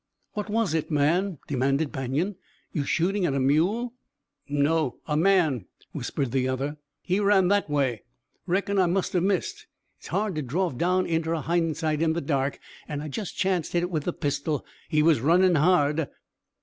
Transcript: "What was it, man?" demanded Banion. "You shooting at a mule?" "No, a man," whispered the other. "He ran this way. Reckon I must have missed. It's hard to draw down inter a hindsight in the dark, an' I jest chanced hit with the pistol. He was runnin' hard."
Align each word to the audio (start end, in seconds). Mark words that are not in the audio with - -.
"What 0.33 0.49
was 0.49 0.73
it, 0.73 0.89
man?" 0.89 1.37
demanded 1.47 1.91
Banion. 1.91 2.35
"You 2.73 2.85
shooting 2.85 3.27
at 3.27 3.35
a 3.35 3.39
mule?" 3.39 3.93
"No, 4.49 4.97
a 5.05 5.15
man," 5.15 5.65
whispered 5.91 6.31
the 6.31 6.47
other. 6.47 6.77
"He 7.03 7.19
ran 7.19 7.49
this 7.49 7.69
way. 7.69 8.01
Reckon 8.47 8.79
I 8.79 8.87
must 8.87 9.13
have 9.13 9.21
missed. 9.21 9.67
It's 9.99 10.07
hard 10.07 10.33
to 10.37 10.41
draw 10.41 10.71
down 10.71 11.05
inter 11.05 11.33
a 11.33 11.41
hindsight 11.41 12.01
in 12.01 12.13
the 12.13 12.19
dark, 12.21 12.57
an' 12.87 13.01
I 13.01 13.09
jest 13.09 13.37
chanced 13.37 13.73
hit 13.73 13.91
with 13.91 14.05
the 14.05 14.11
pistol. 14.13 14.65
He 14.89 15.03
was 15.03 15.21
runnin' 15.21 15.53
hard." 15.53 16.07